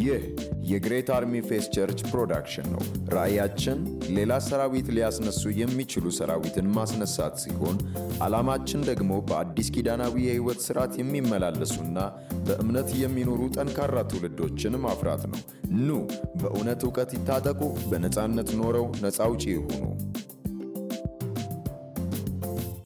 [0.00, 0.22] ይህ
[0.70, 2.82] የ Great Army Faith Church production ነው።
[3.14, 3.78] ራእያችን
[4.16, 7.76] ሌላ ሰራዊት ሊያስነሱ የሚችሉ ሰራዊትን ማስነሳት ሲሆን
[8.24, 11.98] ዓላማችን ደግሞ በአዲስ ኪዳናዊ የሕይወት ሥርዓት የሚመላለሱና
[12.46, 15.42] በእምነት የሚኖሩ ጠንካራ ትውልዶችን ማፍራት ነው።
[15.80, 15.98] ኑ
[16.40, 17.60] በእውነት እውቀት ይታጠቁ፣
[17.90, 19.82] በነፃነት ኖረው ነፃ አውጪ ይሁኑ።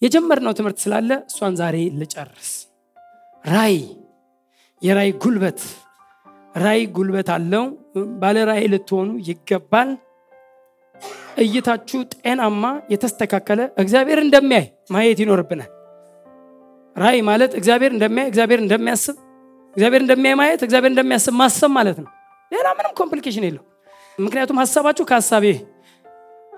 [0.02, 2.50] የጀመርነው ትምህርት ስላለ እሷን ዛሬ ልጨርስ።
[3.44, 3.76] ራእይ
[4.82, 5.60] የራእይ ጉልበት
[6.54, 7.64] ራእይ ጉልበት አለው።
[8.20, 9.90] ባለ ራእይ ልትሆኑ ይገባል።
[11.38, 15.70] እይታችሁ ጤናማ፣ የተስተካከለ እግዚአብሔር እንደሚያይ ማየት ይኖርብናል።
[16.96, 19.16] ራእይ ማለት እግዚአብሔር እንደሚያይ እግዚአብሔር እንደሚያስብ
[19.76, 22.10] እግዚአብሔር እንደሚያይ ማየት እግዚአብሔር እንደሚያስብ ማሰብ ማለት ነው።
[22.52, 23.64] ሌላ ምንም complication የለው።
[24.18, 25.46] ምክንያቱም ሀሳባችሁ ከሀሳቤ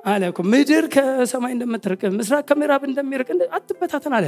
[0.07, 4.27] አለ ምድር ከሰማይ እንደምትርቅ ምስራቅ ከምዕራብ እንደሚርቅ አትበታተን አለ።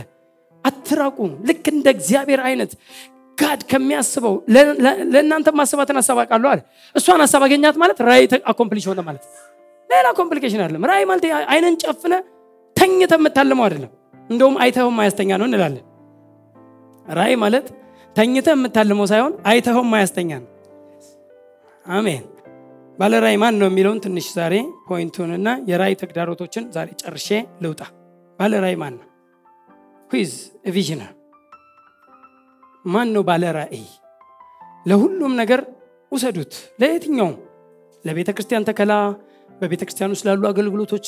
[0.64, 2.72] አትራቁ። ልክ እንደ እግዚአብሔር አይነት
[3.38, 4.34] God ከሚያስበው
[5.12, 6.60] ለእናንተ የማስባትን ሀሳብ አውቃለሁ አለ።
[6.94, 9.24] እሷን ሀሳብ አገኛት ማለት ራእይ accomplish ሆነ ማለት
[9.90, 12.14] ሌላ complication አይደለም። ራእይ ማለት አይንን ጨፍነ
[12.76, 13.92] ተኝተ የምታልመው አይደለም።
[14.30, 15.84] እንደውም አይተኸው ማያስተኛ ነው እንላለን።
[17.12, 17.66] ራእይ ማለት
[18.16, 20.50] ተኝተ የምታልመው ሳይሆን አይተኸው ማያስተኛ ነው።
[21.90, 22.24] አሜን።
[22.98, 24.54] ባለ ራእይ ማን ነው የሚለውን ትንሽ ዛሬ
[24.88, 27.28] point ኡንና የራእይ ተግዳሮቶችን ዛሬ ጨርሼ
[27.64, 27.82] ልውጣ።
[28.38, 29.06] ባለ ራእይ ማን ነው?
[30.10, 30.32] who's
[30.74, 31.12] visioner
[32.84, 33.84] ማን ነው ባለ ራእይ?
[34.86, 35.60] ለሁሉም ነገር
[36.12, 37.36] ውሰዱት። ለየትኛውም
[38.04, 38.92] ለቤተ ክርስቲያን ተከላ፣
[39.60, 41.06] በቤተ ክርስቲያን ውስጥ ላሉ አገልግሎቶች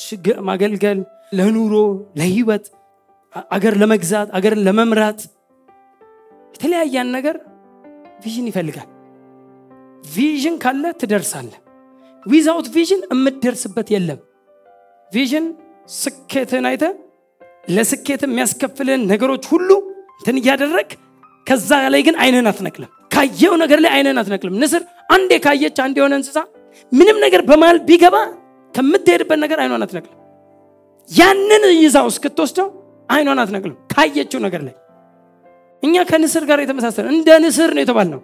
[0.48, 0.98] ማገልገል፣
[1.32, 1.74] ለኑሮ፣
[2.18, 2.64] ለህይወት፣
[3.54, 5.20] አገር ለመግዛት፣ አገርን ለመምራት
[6.54, 7.36] የተለያያን ነገር
[8.22, 8.88] vision ይፈልጋል።
[10.06, 11.52] vision ካለ ትደርሳለ።
[12.26, 14.18] without vision የምትደርስበት የለም።
[15.12, 15.46] vision
[15.96, 16.84] ስኬትን አይተ
[17.68, 19.70] ለስኬት የሚያስከፍልን ነገሮች ሁሉ
[20.18, 20.90] እንትን እያደረግ
[21.46, 24.82] ከዛ ላይ ግን አይንህን አትነቅልም። ካየው ነገር ላይ አይንህን አትነቅልም። ንስር
[25.14, 26.38] አንዴ ካየች አንድ የሆነ እንስሳ
[26.92, 28.16] ምንም ነገር በመሃል ቢገባ
[28.74, 30.16] ከምትሄድበት ነገር አይኗን አትነቅልም።
[31.10, 32.68] ያንን ይዛው እስክትወስደው
[33.08, 34.74] አይኗን አትነቅልም ካየችው ነገር ላይ።
[35.82, 38.20] እኛ ከንስር ጋር የተመሳሰለ እንደ ንስር ነው የተባልነው።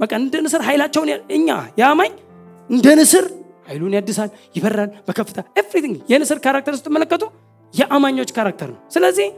[0.00, 1.48] በቃ እንደ ንስር ኃይላቸውን እኛ
[1.80, 2.12] የአማኝ
[2.70, 3.24] እንደ ንስር
[3.68, 7.24] ኃይሉን ያድሳል፣ ይበራል በከፍታ everything። የንስር character ስትመለከቱ
[7.74, 9.28] የአማኞች character ነው። ስለዚህ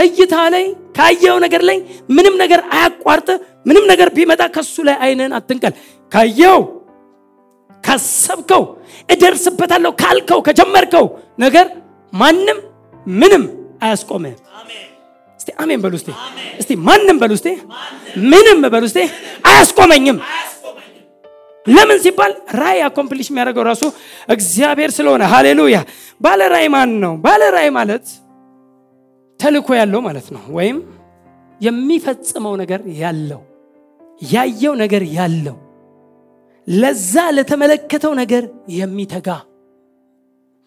[0.00, 0.64] እይታ ላይ
[0.96, 1.78] ካየው ነገር ላይ
[2.16, 3.28] ምንም ነገር አያቋርጥ።
[3.66, 5.74] ምንም ነገር ቢመጣ ከሱ ላይ አይንን አትንቀል።
[6.12, 6.60] ካየው
[7.84, 8.62] ካሰብከው፣
[9.08, 11.06] እደርስበታለሁ ካልከው፣ ከጀመርከው
[11.38, 11.66] ነገር
[12.12, 12.58] ማንም
[13.06, 13.44] ምንም
[13.82, 14.38] አያስቆምህም።
[15.40, 16.10] እስቲ አሜን በሉ። እስቲ
[16.60, 17.48] እስቲ ማንም በሉ። እስቲ
[18.32, 19.00] ምንም በሉ። እስቲ
[19.50, 20.18] አያስቆመኝም።
[21.66, 23.82] ለምን ሲባል ራእይ accomplish የሚያደርገው ራሱ
[24.28, 25.78] እግዚአብሔር ስለሆነ። ሃሌሉያ።
[26.20, 27.12] ባለ ራእይ ማን ነው?
[27.24, 28.04] ባለ ራእይ ማለት
[29.40, 30.78] ተልኮ ያለው ማለት ነው። ወይም
[31.60, 33.40] የሚፈጽመው ነገር ያለው
[34.32, 35.56] ያየው ነገር ያለው
[36.66, 38.42] ለዛ ለተመለከተው ነገር
[38.78, 39.28] የሚተጋ።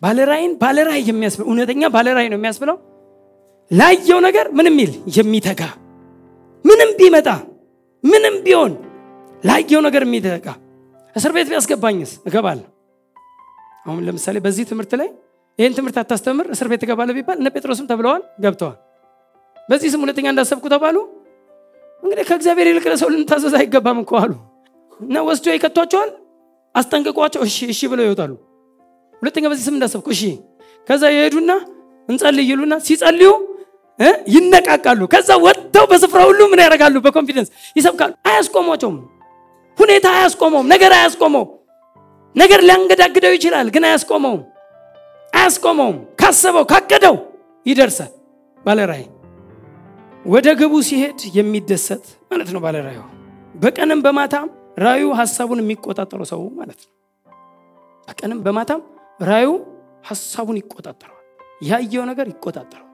[0.01, 2.77] ባለራይን ባለራይ የሚያስብለው እውነተኛ ባለራይ ነው የሚያስብለው።
[3.71, 5.61] ላየው ነገር ምንም ይል የሚተጋ።
[6.65, 7.27] ምንም ቢመጣ
[8.03, 8.73] ምንም ቢሆን
[9.43, 10.47] ላየው ነገር የሚተጋ።
[11.15, 12.11] እስር ቤት ቢያስገባኝስ?
[12.27, 12.67] እገባለሁ።
[13.85, 15.09] አሁን ለምሳሌ በዚህ ትምህርት ላይ
[15.59, 18.77] ይህን ትምህርት አታስተምር እስር ቤት ትገባለህ ቢባል እነ ጴጥሮስም ተብለዋል ገብተዋል።
[19.69, 20.97] በዚህ ስም ሁለተኛ እንዳሰብኩ ተባሉ።
[22.03, 24.31] እንግዲህ ከእግዚአብሔር ይልቅ ለሰው ልንታዘዝ አይገባም እኮ አሉ
[24.99, 26.09] እና ወስዶ ይከቷቸዋል።
[26.75, 28.31] አስጠንቅቋቸው እሺ እሺ ብለው ይወጣሉ።
[29.21, 30.21] ሁለተኛ በዚህ ስም እንዳሰብኩ እሺ።
[30.87, 31.51] ከዛ የሄዱና
[32.09, 33.29] እንጸልይ ይሉና ሲጸልዩ
[34.33, 36.95] ይነቃቃሉ። ከዛ ወጥተው በስፍራ ሁሉ ምን ያደርጋሉ?
[37.05, 38.97] በኮንፊደንስ ይሰብካሉ። አያስቆሟቸውም።
[39.77, 41.45] ሁኔታ አያስቆመውም። ነገር አያስቆመው።
[42.35, 44.41] ነገር ሊያንገዳግደው ይችላል፣ ግን አያስቆመውም
[45.43, 47.15] አያስቆመውም። ካሰበው ካቀደው
[47.65, 48.11] ይደርሳል።
[48.61, 49.03] ባለራይ
[50.25, 52.99] ወደ ግቡ ሲሄድ የሚደሰት ማለት ነው። ባለራዩ
[53.55, 54.47] በቀንም በማታም
[54.79, 56.91] ራዩ ሀሳቡን የሚቆጣጠረው ሰው ማለት ነው።
[58.07, 58.81] በቀንም በማታም
[59.21, 59.49] ራዩ
[60.09, 61.19] ሀሳቡን ይቆጣጠረዋል።
[61.61, 62.89] ያየው ነገር ይቆጣጠረዋል።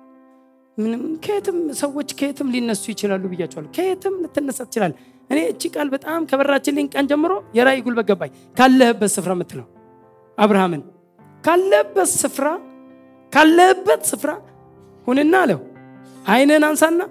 [0.78, 4.94] ምንም ከየትም ሰዎች ከየትም ሊነሱ ይችላሉ ብያቸዋለሁ። ከየትም ልትነሳ ትችላል።
[5.30, 9.68] እኔ እቺ ቃል በጣም ከበራችልኝ ቀን ጀምሮ የራእይ ጉልበት ገባኝ። ካለህበት ስፍራ የምትለው
[10.38, 10.84] አብርሃምን
[11.44, 12.48] ካለህበት ስፍራ
[13.34, 14.32] ካለህበት ስፍራ
[15.08, 15.60] ሁንና አለው።
[16.26, 17.02] አይንን አንሳና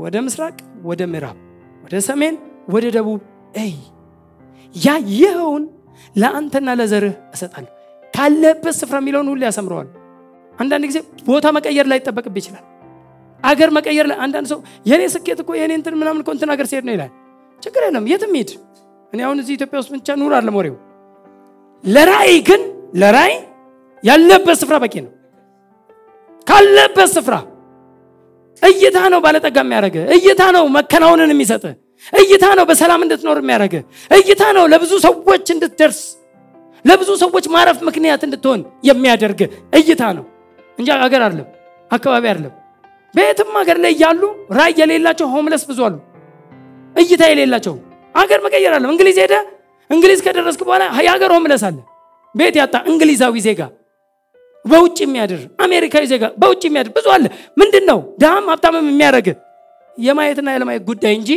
[0.00, 1.36] ወደ ምስራቅ፣ ወደ ምዕራብ፣
[1.84, 2.34] ወደ ሰሜን፣
[2.68, 3.20] ወደ ደቡብ
[3.62, 3.72] እይ።
[4.74, 5.62] ያየኸውን
[6.16, 7.70] ለአንተና ለዘርህ እሰጣለሁ።
[8.14, 9.88] ካለህበት ስፍራ የሚለውን ሁሉ ያሰምረዋል።
[10.58, 12.64] አንዳንድ ጊዜ ቦታ መቀየር ላይ ይጠበቅብ ይችላል።
[13.42, 16.84] አገር መቀየር ላይ አንዳንድ ሰው የኔ ስኬት እኮ የኔ እንትን ምናምን እኮ እንትን ሀገር ሲሄድ
[16.88, 17.12] ነው ይላል።
[17.62, 18.50] ችግር የለም የትም ሂድ።
[19.12, 20.76] እኔ አሁን እዚህ ኢትዮጵያ ውስጥ ብቻ ኑር አለ ወሬው።
[21.84, 22.62] ለራእይ ግን
[22.94, 23.34] ለራእይ
[24.02, 25.12] ያለበት ስፍራ በቂ ነው።
[26.46, 27.34] ካለበት ስፍራ
[28.62, 31.64] እይታ ነው ባለጠጋ የሚያደርግ እይታ ነው መከናወንን የሚሰጥ
[32.12, 33.74] እይታ ነው በሰላም እንድትኖር የሚያደርግ
[34.18, 36.00] እይታ ነው ለብዙ ሰዎች እንድትደርስ
[36.84, 39.40] ለብዙ ሰዎች ማረፍ ምክንያት እንድትሆን የሚያደርግ
[39.78, 40.24] እይታ ነው
[40.78, 41.48] እንጂ ሀገር አይደለም
[41.90, 42.54] አካባቢ አይደለም።
[43.14, 44.22] በየትም ሀገር ላይ እያሉ
[44.58, 45.96] ራይ የሌላቸው ሆምለስ ብዙ አሉ።
[46.96, 47.74] እይታ የሌላቸው
[48.14, 49.34] ሀገር መቀየር አለም እንግሊዝ ሄደ
[49.90, 51.78] እንግሊዝ ከደረስክ በኋላ የሀገር homeless አለ።
[52.34, 53.60] ቤት ያጣ እንግሊዛዊ ዜጋ
[54.64, 57.26] በውጭ የሚያድር አሜሪካዊ ዜጋ በውጭ የሚያድር ብዙ አለ።
[57.56, 59.28] ምንድን ነው ድሃም ሀብታምም የሚያደርግ
[59.96, 61.30] የማየትና ያለማየት ጉዳይ እንጂ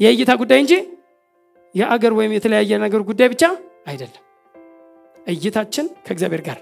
[0.00, 0.74] የእይታ ጉዳይ እንጂ
[1.74, 3.42] የአገር ወይም የተለያየ ነገር ጉዳይ ብቻ
[3.86, 4.22] አይደለም።
[5.26, 6.58] እይታችን ከእግዚአብሔር ጋር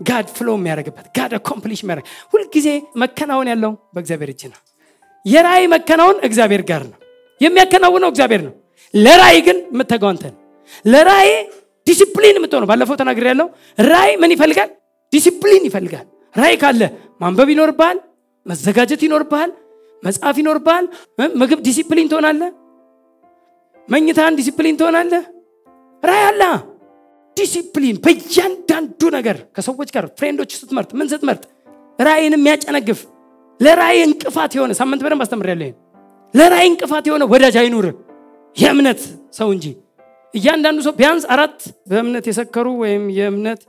[0.00, 2.68] God flow የሚያደርግበት God accomplish የሚያደርግ ሁልጊዜ
[3.02, 4.60] መከናወን ያለው በእግዚአብሔር እጅ ነው።
[5.26, 6.98] የራእይ መከናወን እግዚአብሔር ጋር ነው።
[7.40, 8.54] የሚያከናውነው እግዚአብሔር ነው።
[8.94, 9.58] ለራእይ ግን
[10.32, 10.38] ነው
[10.84, 11.30] ለራእይ
[11.86, 13.46] ዲሲፕሊን የምትሆነው። ባለፈው ተናግሬያለው
[13.86, 14.70] ራእይ ምን ይፈልጋል
[15.12, 16.82] ዲሲፕሊን ይፈልጋል። ራእይ ካለ
[17.20, 17.98] ማንበብ ይኖርብሃል
[18.46, 19.50] መዘጋጀት ይኖርብሃል
[20.02, 20.84] መጽሐፍ ይኖርብሃል።
[21.40, 22.42] ምግብ ዲሲፕሊን ትሆናለ
[23.88, 25.12] መኝታን ዲሲፕሊን ትሆናለ
[26.02, 26.42] ራእይ አላ
[27.36, 31.42] ዲሲፕሊን በእያንዳንዱ ነገር ከሰዎች ጋር friend ኦች ስትመርጥ ምን ስትመርጥ
[31.98, 33.00] ራእይን የሚያጨነግፍ
[33.60, 35.48] ለራእይ እንቅፋት የሆነ ሳምንት በደንብ አስተምር
[36.34, 37.86] ለራእይ እንቅፋት የሆነ ወዳጅ አይኑር።
[38.56, 39.00] የእምነት
[39.38, 39.66] ሰው እንጂ
[40.34, 41.58] እያንዳንዱ ሰው ቢያንስ አራት
[41.90, 43.60] በእምነት የሰከሩ ወይም የእምነት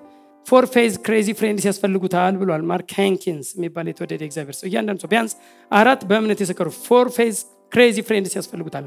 [0.45, 5.33] four faith crazy friends ያስፈልጉታል ብሏል ማርክ ሃንኪንስ የሚባል የተወደደ እግዚአብሔር ሰው። እያንዳንዱ ሰው ቢያንስ
[5.71, 7.35] አራት በእምነት የሰከሩ four faith
[7.71, 8.85] crazy friends ያስፈልጉታል።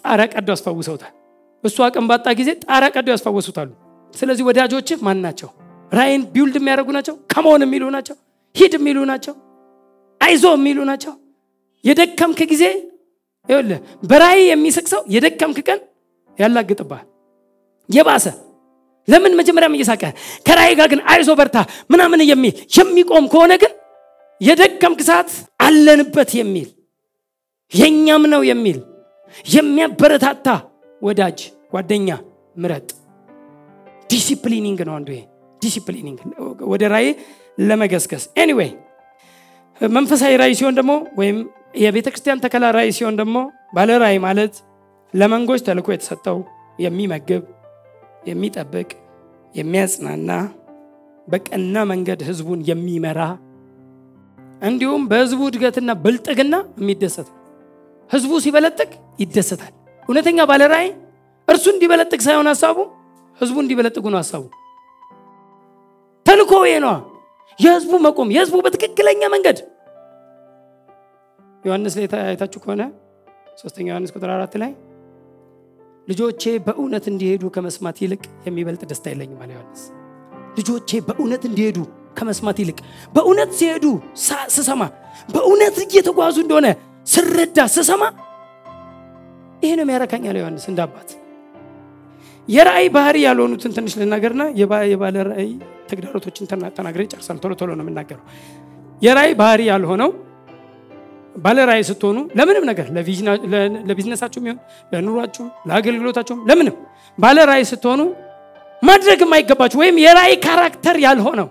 [0.00, 1.12] ጣራ ቀዶ ያስፈውሰውታል።
[1.64, 3.70] እሱ አቅም ባጣ ጊዜ ጣራ ቀዶ ያስፈወሱታሉ
[4.14, 5.48] ስለዚህ ወዳጆች ማን ናቸው?
[5.92, 7.14] ራይን ቢውልድ የሚያደርጉ ናቸው?
[7.32, 8.16] ከመሆን የሚሉ ናቸው?
[8.56, 9.34] ሂድ የሚሉ ናቸው?
[10.20, 11.12] አይዞ የሚሉ ናቸው?
[11.84, 12.64] የደከምክ ጊዜ
[13.48, 15.78] ይኸውልህ በራእይ የሚስቅ ሰው የደከምክ ቀን
[16.38, 17.06] ያላግጥብሃል።
[17.88, 18.24] የባሰ
[19.08, 20.02] ለምን መጀመሪያም እየሳቀ?
[20.46, 21.58] ከራእይ ጋር ግን አይዞ በርታ
[21.90, 23.72] ምናምን የሚል የሚቆም ከሆነ ግን
[24.40, 26.68] የደከምክ ሰዓት አለንበት የሚል
[27.72, 28.78] የኛም ነው የሚል
[29.52, 30.48] የሚያበረታታ
[31.02, 31.38] ወዳጅ
[31.72, 32.10] ጓደኛ
[32.56, 32.88] ምረጥ።
[34.10, 35.10] disciplining ነው አንዱ
[35.62, 36.18] disciplining
[36.70, 37.08] ወደ ራእይ
[37.60, 38.70] ለመገስገስ። anyway
[39.80, 41.36] መንፈሳዊ ራእይ ሲሆን ደግሞ ወይም
[41.82, 43.36] የቤተ ክርስቲያን ተከላ ራእይ ሲሆን ደግሞ
[43.76, 44.54] ባለ ራእይ ማለት
[45.14, 46.38] ለመንጎች ተልኮ የተሰጠው
[46.78, 47.42] የሚመግብ
[48.28, 48.88] የሚጠብቅ
[49.54, 50.30] የሚያጽናና
[51.28, 53.20] በቀና መንገድ ህዝቡን የሚመራ
[54.62, 57.28] እንዲሁም በህዝቡ እድገትና ብልጥግና የሚደሰት
[58.10, 58.90] ህዝቡ ሲበለጥግ
[59.22, 59.72] ይደሰታል።
[60.02, 60.88] እውነተኛ ባለ ራእይ
[61.48, 62.78] እርሱ እንዲበለጥግ ሳይሆን ሀሳቡ
[63.38, 64.44] ህዝቡ እንዲበለጥጉ ነው ሀሳቡ
[66.26, 66.94] ተልኮ ነዋ።
[67.58, 69.58] የህዝቡ መቆም የህዝቡ በትክክለኛ መንገድ።
[71.64, 72.82] ዮሐንስ ላይ አይታችሁ ከሆነ
[73.60, 74.70] ሶስተኛ ዮሐንስ ቁጥር አራት ላይ
[76.08, 79.82] ልጆቼ በእውነት እንዲሄዱ ከመስማት ይልቅ የሚበልጥ ደስታ የለኝም አለ ዮሐንስ።
[80.58, 81.78] ልጆቼ በእውነት እንዲሄዱ
[82.18, 82.78] ከመስማት ይልቅ
[83.14, 83.84] በእውነት ሲሄዱ
[84.54, 84.82] ስሰማ
[85.28, 86.68] በእውነት እየተጓዙ እንደሆነ
[87.06, 88.02] ስረዳ ስሰማ
[89.62, 90.80] ይሄ ነው የሚያረካኝ አለ ዮሐንስ እንደ
[92.48, 94.42] የራእይ ባህሪ ያልሆኑትን ትንሽ ልናገርና
[94.90, 95.50] የባለ ራእይ
[95.90, 98.24] ተግዳሮቶችን ተናግረ ጨርሳል ቶሎ ቶሎ ነው የምናገረው።
[99.02, 100.10] የራእይ ባህሪ ያልሆነው
[101.38, 102.86] ባለ ራእይ ስትሆኑ ለምንም ነገር
[103.88, 104.58] ለቢዝነሳችሁም ይሁን
[104.92, 106.76] ለኑሯችሁም ለአገልግሎታችሁም ለምንም
[107.18, 108.00] ባለ ራእይ ስትሆኑ
[108.82, 111.48] ማድረግ የማይገባችሁ ወይም የራእይ character ያልሆነው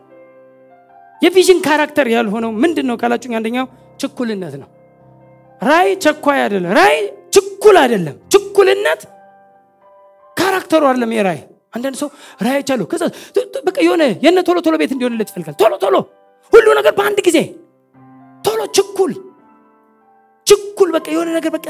[1.22, 3.66] የ vision character ያልሆነው ምንድን ነው ካላችሁ አንደኛው
[4.00, 4.68] ችኩልነት ነው።
[5.62, 6.98] ራእይ ቸኳይ አይደለም። ራእይ
[7.36, 9.02] ችኩል አይደለም። ችኩልነት
[10.38, 11.42] character ኡ አይደለም የራእይ።
[11.74, 12.10] አንዳንድ ሰው
[12.68, 13.04] ቻሉ ከዛ
[13.68, 15.96] በቃ የሆነ የነ ቶሎ ቶሎ ቤት እንዲሆንለት ይፈልጋል። ቶሎ ቶሎ
[16.54, 17.40] ሁሉ ነገር በአንድ ጊዜ።
[18.44, 19.12] ቶሎ ችኩል
[20.48, 21.66] ችኩል በቃ የሆነ ነገር በቃ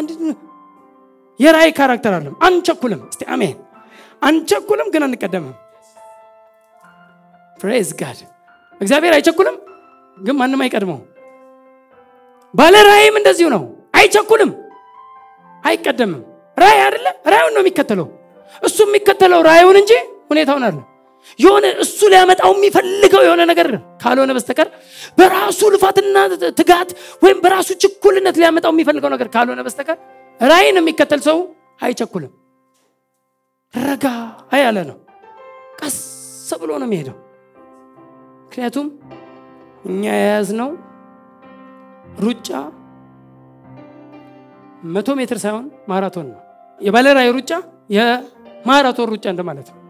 [1.40, 3.56] የራእይ character አለም አንቸኩልም። እስቲ አሜን።
[4.22, 5.56] አንቸኩልም ግን አንቀደምም።
[7.60, 8.20] praise God
[8.82, 9.56] እግዚአብሔር አይቸኩልም
[10.18, 11.00] ግን ማንም አይቀድመው
[12.54, 13.64] ባለ ራእይም እንደዚሁ ነው።
[14.00, 14.52] አይቸኩልም
[15.64, 16.22] አይቀደምም።
[16.58, 17.08] ራእይ አይደለ?
[17.32, 18.08] ራእዩን ነው የሚከተለው።
[18.64, 19.92] እሱ የሚከተለው ራእዩን እንጂ
[20.30, 20.78] ሁኔታውን አለ
[21.40, 23.68] የሆነ እሱ ሊያመጣው የሚፈልገው የሆነ ነገር
[24.04, 24.70] ካልሆነ በስተቀር
[25.18, 26.18] በራሱ ልፋትና
[26.60, 26.90] ትጋት
[27.24, 29.98] ወይም በራሱ ችኩልነት ሊያመጣው የሚፈልገው ነገር ካልሆነ በስተቀር
[30.40, 31.38] ራእይን የሚከተል ሰው
[31.82, 32.34] አይቸኩልም።
[33.74, 34.06] ረጋ
[34.60, 34.98] ያለ ነው።
[35.80, 35.98] ቀስ
[36.62, 37.16] ብሎ ነው የሚሄደው።
[38.46, 38.88] ምክንያቱም
[39.86, 40.70] እኛ የያዝነው
[42.20, 42.50] ሩጫ
[44.94, 46.40] መቶ ሜትር ሳይሆን ማራቶን ነው።
[46.80, 47.52] የባለ ራእይ ሩጫ
[47.96, 49.82] የማራቶን ሩጫ እንደማለት ነው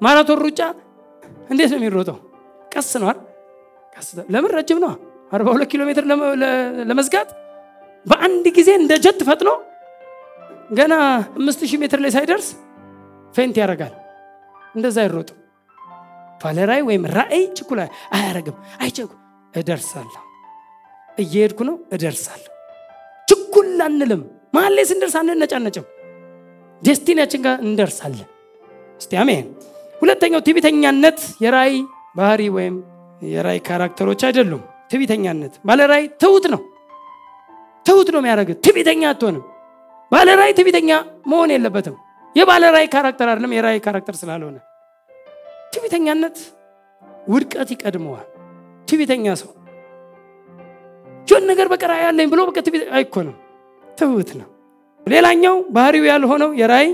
[0.00, 0.60] ማራቶን ሩጫ?
[1.50, 2.16] እንዴት ነው የሚሮጠው?
[2.72, 3.18] ቀስ ብሎ ነዋ
[4.32, 4.92] ለምን ረጅም ነው?
[5.32, 6.04] 42 ኪሎ ሜትር
[6.88, 7.28] ለመዝጋት?
[8.06, 9.50] በአንድ ጊዜ እንደ ጀት ፈጥኖ
[10.78, 10.94] ገና
[11.38, 12.48] አምስት ሺህ ሜትር ላይ ሳይደርስ
[13.34, 13.94] faint ያደርጋል።
[14.76, 15.38] እንደዛ አይሮጥም።
[16.40, 17.78] ባለራእይ ወይም ራእይ ችኩል
[18.16, 19.10] አያረግም አይቸኩ።
[19.54, 20.22] እደርሳለሁ።
[21.18, 22.50] እየሄድኩ ነው። እደርሳለሁ።
[23.28, 24.22] ችኩል አንልም።
[24.54, 25.86] መሀል ላይ ስንደርስ አንነጫነጭም።
[26.82, 28.28] destiny ያችን ጋር እንደርሳለን።
[29.00, 29.46] እስቲ አሜን
[29.98, 31.76] ሁለተኛው ትዕቢተኛነት የራእይ
[32.16, 32.74] ባህሪ ወይም
[33.26, 36.60] የራእይ character ኦች አይደሉም። ትዕቢተኛነት ባለራእይ ትሁት ነው።
[37.86, 39.44] ትሁት ነው የሚያደርግ ትዕቢተኛ አትሆንም።
[40.12, 40.90] ባለራእይ ትዕቢተኛ
[41.26, 41.96] መሆን የለበትም።
[42.36, 44.56] የባለራእይ character አይደለም የራእይ character ስላልሆነ።
[45.72, 46.36] ትዕቢተኛነት
[47.28, 48.26] ውድቀት ይቀድመዋል።
[48.88, 49.50] ትዕቢተኛ ሰው
[51.28, 53.36] ጆን ነገር ራእይ ያለኝ ብሎ በቃ ትዕቢት አይኮንም።
[53.98, 54.48] ትሁት ነው።
[55.06, 56.88] ሌላኛው ባህሪው ያልሆነው የራእይ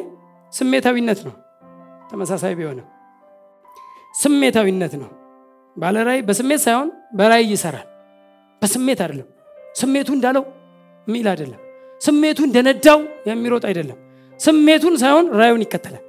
[0.52, 1.34] ስሜታዊነት ነው።
[2.10, 2.86] ተመሳሳይ ቢሆንም
[4.14, 5.10] ስሜታዊነት ነው።
[5.76, 7.86] ባለራእይ በስሜት ሳይሆን በራእይ ይሰራል።
[8.62, 9.28] በስሜት አይደለም።
[9.74, 10.44] ስሜቱ እንዳለው
[11.06, 11.60] የሚል አይደለም።
[12.00, 13.98] ስሜቱ እንደነዳው የሚሮጥ አይደለም።
[14.40, 16.02] ስሜቱን ሳይሆን ራዩን ይከተላል።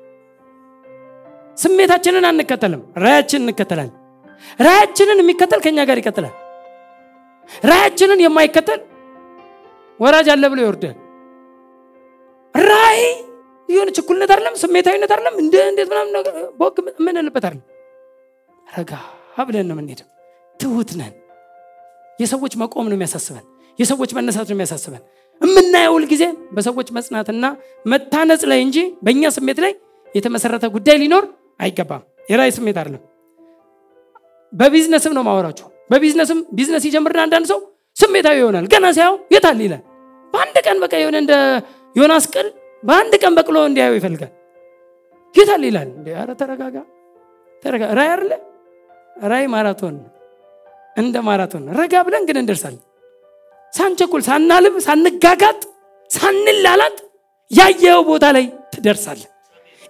[1.57, 3.89] ስሜታችንን አንከተልም ራያችን እንከተላል
[4.59, 6.33] ራያችንን የሚከተል ከኛ ጋር ይቀጥላል።
[7.63, 8.79] ራያችንን የማይከተል
[9.99, 10.97] ወራጅ አለ ብሎ ይወርዳል።
[12.55, 12.99] ራይ
[13.69, 16.13] የሆነ ችኩልነት አይደለም ስሜታዊነት አይደለም። እንዴት ምናምን
[16.59, 17.63] ቦግ ምንልበት አይደለም
[18.67, 18.91] ረጋ
[19.47, 20.07] ብለን ነው የምንሄደው።
[20.59, 21.13] ትሁት ነን።
[22.19, 23.45] የሰዎች መቆም ነው የሚያሳስበን።
[23.79, 25.03] የሰዎች መነሳት ነው የሚያሳስበን።
[25.41, 26.23] የምናየው ጊዜ
[26.55, 27.45] በሰዎች መጽናትና
[27.85, 29.73] መታነጽ ላይ እንጂ በእኛ ስሜት ላይ
[30.15, 31.25] የተመሰረተ ጉዳይ ሊኖር
[31.59, 33.03] አይገባም። የራይ ስሜት አይደለም።
[34.53, 37.59] በቢዝነስም ነው ማወራችሁ በ business ም business ይጀምርና አንዳንድ ሰው
[37.97, 39.83] ስሜታዊ ይሆናል። ገና ሲያው የታል ይላል።
[40.33, 41.33] በአንድ ቀን በቃ የሆነ እንደ
[41.95, 42.47] ዮናስ ቅል
[42.83, 44.31] በአንድ ቀን በቅሎ እንዲያየው ይፈልጋል።
[45.35, 46.75] የታል ይላል። ኧረ ተረጋጋ
[47.63, 48.31] ተረጋ ራእይ አለ
[49.15, 49.95] ራእይ ማራቶን
[50.95, 52.81] እንደ ማራቶን። ረጋ ብለን ግን እንደርሳለን።
[53.73, 55.59] ሳንቸኩል ሳናልብ ሳንጋጋጥ
[56.11, 56.97] ሳንላላት
[57.51, 59.21] ያየው ቦታ ላይ ትደርሳለህ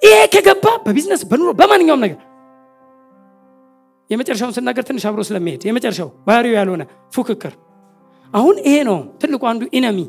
[0.01, 2.19] ይሄ ከገባ በቢዝነስ በኑሮ በማንኛውም ነገር
[4.09, 6.83] የመጨረሻውን ስናገር ትንሽ አብሮ ስለሚሄድ የመጨረሻው ባህሪው ያልሆነ
[7.15, 7.53] ፉክክር።
[8.33, 9.99] አሁን ይሄ ነው ትልቁ አንዱ enemy።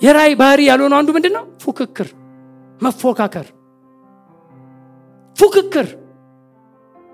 [0.00, 2.08] የራእይ ባህሪ ያልሆነ አንዱ ምንድን ነው ፉክክር
[2.80, 3.46] መፎካከር።
[5.36, 5.86] ፉክክር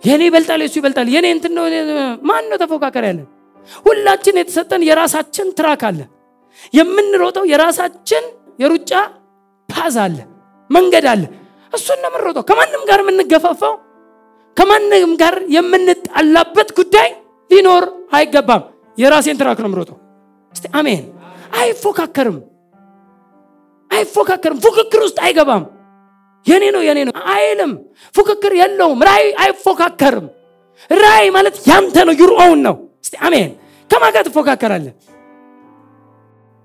[0.03, 1.65] የኔ ይበልጣል የሱ ይበልጣል የኔ እንትን ነው
[2.29, 3.27] ማን ነው ተፎካከር ያለን
[3.87, 6.01] ሁላችን የተሰጠን የራሳችን track አለ።
[6.75, 8.25] የምንሮጠው የራሳችን
[8.59, 8.93] የሩጫ
[9.69, 10.17] path አለ
[10.71, 11.23] መንገድ አለ።
[11.73, 13.75] እሱን ነው የምንሮጠው። ከማንም ጋር የምንገፋፋው
[14.57, 17.09] ከማንም ጋር የምንጣላበት ጉዳይ
[17.51, 18.63] ሊኖር አይገባም።
[18.99, 19.99] የራሴን track ነው የምሮጠው
[20.55, 21.05] እስቲ አሜን።
[21.61, 22.39] አይፎካከርም።
[23.91, 25.63] አይፎካከርም። ፉክክር ውስጥ አይገባም
[26.47, 27.73] የኔ ነው የኔ ነው። አይልም
[28.15, 30.27] ፉክክር የለውም። ራእይ አይፎካከርም።
[31.01, 33.51] ራእይ ማለት ያንተ ነው your own ነው። እስቲ አሜን።
[33.91, 34.95] ከማን ጋር ትፎካከራለን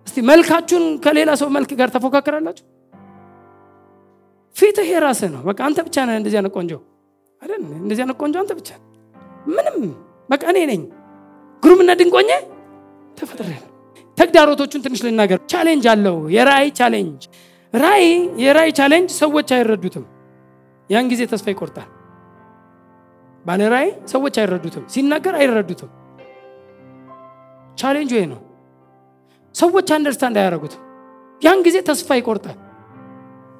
[0.08, 2.66] እስቲ መልካችሁን ከሌላ ሰው መልክ ጋር ተፎካከራላችሁ?
[4.56, 6.74] ፊትህ የራስህ ነው። በቃ አንተ ብቻ ነህ እንደዚህ አይነት ቆንጆ።
[7.42, 8.70] አይደል እንደዚህ አይነት ቆንጆ አንተ ብቻ
[9.48, 9.80] ምንም።
[10.30, 10.82] በቃ እኔ ነኝ።
[11.64, 12.32] ግሩምና ድንቅ ሆኜ
[13.18, 13.50] ተፈጥሬ
[14.18, 17.24] ተግዳሮቶቹን ትንሽ ልናገር። challenge አለው። የራእይ challenge
[17.76, 18.08] ራእይ
[18.44, 20.04] የራእይ challenge ሰዎች አይረዱትም።
[20.90, 21.90] ያን ጊዜ ተስፋ ይቆርጣል።
[23.46, 25.90] ባለ ራእይ ሰዎች አይረዱትም ሲናገር አይረዱትም።
[27.78, 28.40] ቻሌንጁ ይሄ ነው።
[29.56, 30.82] ሰዎች understand አያደረጉትም
[31.42, 32.58] ያን ጊዜ ተስፋ ይቆርጣል።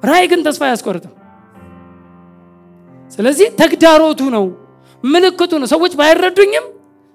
[0.02, 1.12] ራእይ ግን ተስፋ አያስቆርጥም።
[3.10, 4.44] ስለዚህ ተግዳሮቱ ነው
[5.04, 6.66] ምልክቱ ነው። ሰዎች ባይረዱኝም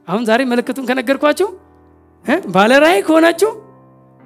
[0.08, 1.50] አሁን ዛሬ ምልክቱን ከነገርኳቸው
[2.55, 3.51] ባለ ራእይ ከሆናችሁ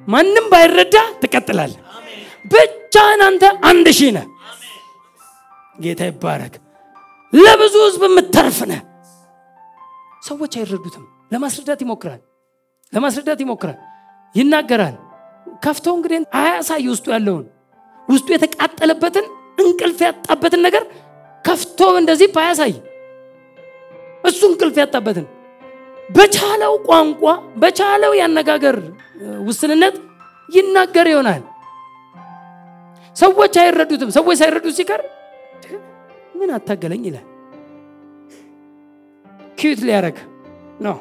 [0.08, 1.72] ማንም ባይረዳ ትቀጥላል
[2.46, 4.26] ብቻህን አንተ አንድ ሺህ ነህ።
[5.78, 6.54] ጌታ ይባረክ።
[7.34, 8.82] ለብዙ ህዝብ የምተርፍ ነህ።
[10.24, 12.22] ሰዎች አይረዱትም። ለማስረዳት ይሞክራል።
[12.94, 13.78] ለማስረዳት ይሞክራል።
[14.36, 14.96] ይናገራል።
[15.64, 17.46] ከፍቶ እንግዲህ አያሳይ ውስጡ ያለውን
[18.08, 19.26] ውስጡ የተቃጠለበትን
[19.64, 20.84] እንቅልፍ ያጣበትን ነገር
[21.46, 22.74] ከፍቶ እንደዚህ አያሳይ
[24.24, 25.26] እሱ እንቅልፍ ያጣበትን
[26.10, 27.24] በቻለው ቋንቋ
[27.62, 28.76] በቻለው ያነጋገር
[29.48, 29.96] ውስንነት
[30.50, 31.42] ይናገር ይሆናል
[33.16, 35.02] ሰዎች አይረዱትም። ሰዎች ሳይረዱት ሲቀር
[36.40, 37.26] ምን አታገለኝ ይላል።
[39.60, 40.18] ኪዩት ሊያረግ
[40.82, 40.98] ነው።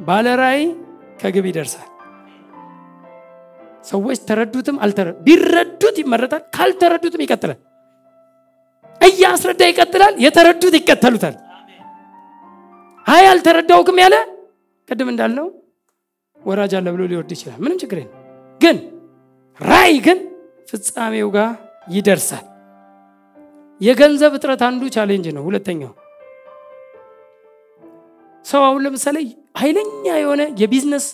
[0.00, 0.62] ባለ ራእይ
[1.20, 1.88] ከግብ ይደርሳል።
[3.84, 4.76] ሰዎች ተረዱትም
[5.26, 7.58] ቢረዱት ይመረጣል ካልተረዱትም ይቀጥላል።
[9.00, 11.34] እያስረዳ ይቀጥላል የተረዱት ይከተሉታል።
[13.06, 14.14] አይ አልተረዳሁህም ያለ
[14.88, 15.46] ቅድም እንዳልነው
[16.40, 17.98] ወራጅ አለ ብሎ ሊወርድ ይችላል። ምንም ችግር
[18.60, 18.76] ግን
[19.60, 20.18] ራእይ ግን
[20.68, 21.50] ፍጻሜው ጋር
[21.88, 22.44] ይደርሳል።
[23.80, 25.92] የገንዘብ እጥረት አንዱ challenge ነው። ሁለተኛው
[28.44, 29.16] ሰው አሁን ለምሳሌ
[29.58, 29.90] ኃይለኛ
[30.20, 31.06] የሆነ የቢዝነስ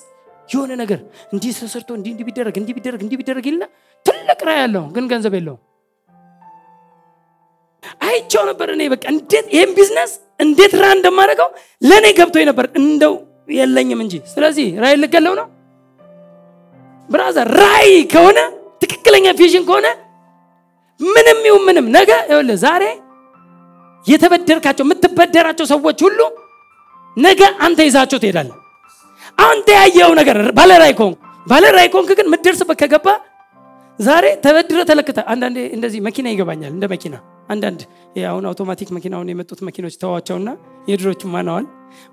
[0.49, 1.01] የሆነ ነገር
[1.33, 3.65] እንዲህ ተሰርቶ እንዲህ እንዲህ ቢደረግ እንዲህ ቢደረግ እንዲህ ቢደረግ ይልና
[4.07, 5.61] ትልቅ ራእይ ያለው ግን ገንዘብ የለውም።
[8.07, 11.49] አይቸው ነበር እኔ በቃ እንዴት ይህም ቢዝነስ እንዴት ራ እንደማደርገው
[11.83, 13.15] ለእኔ ገብቶ ነበር። እንደው
[13.55, 15.47] የለኝም እንጂ። ስለዚህ ራይ ልገለው ነው?
[17.09, 18.39] ብራዘር ራይ ከሆነ
[18.81, 19.87] ትክክለኛ ቪዥን ከሆነ
[21.01, 22.85] ምንም ይሁን ምንም ነገ ይኸውልህ ዛሬ
[24.05, 26.21] የተበደርካቸው የምትበደራቸው ሰዎች ሁሉ
[27.17, 28.57] ነገ አንተ ይዛቸው ትሄዳለህ።
[29.45, 33.07] አንተ ያየው ነገር ባለራይ ኮንክ ባለራይ ኮንክ ግን ምትደርስበት ከገባ
[33.99, 37.15] ዛሬ ተበድረ ተለክተ አንዳንዴ እንደዚህ መኪና ይገባኛል እንደ መኪና
[37.53, 37.81] አንዳንድ
[38.31, 40.51] አሁን አውቶማቲክ መኪናውን የመጡት መኪኖች ተዋቸውና
[40.91, 41.67] የድሮቹ ማንዋል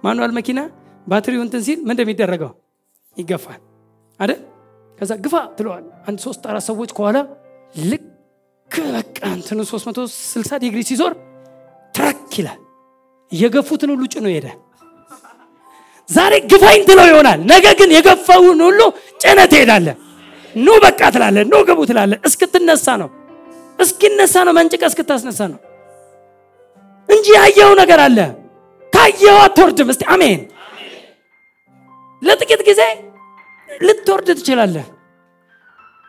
[0.05, 0.59] ማንዋል መኪና
[1.07, 2.51] ባትሪው እንትን ሲል ምን እንደሚደረገው
[3.17, 3.62] ይገፋል
[4.19, 4.39] አይደል
[4.97, 7.17] ከዛ ግፋ ትለዋል። አንድ ሶስት አራት ሰዎች ከኋላ
[7.83, 8.05] ልክ
[8.91, 11.13] በቃ እንትኑ 360 ዲግሪ ሲዞር
[11.93, 12.59] ትረክ ይላል።
[13.31, 14.57] እየገፉትን ሁሉ ጭኖ ይሄዳል
[16.09, 18.79] ዛሬ ግፋኝ ትለው ይሆናል። ነገ ግን የገፋውን ሁሉ
[19.23, 19.87] ጭነ ትሄዳለ
[20.57, 23.09] ኑ በቃ ትላለ ኑ ግቡ ትላለ እስክትነሳ ነው።
[23.79, 25.59] እስኪነሳ ነው መንጭቀ እስክታስነሳ ነው
[27.09, 28.19] እንጂ ያየው ነገር አለ።
[28.93, 30.39] ካየው አትወርድም። እስቲ አሜን።
[32.21, 32.81] ለጥቂት ጊዜ
[33.69, 34.86] ልትወርድ ትችላለህ።